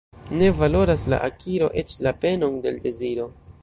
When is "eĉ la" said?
1.83-2.17